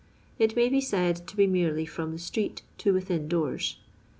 [0.39, 3.77] It may be said to be merely from the street to within doors.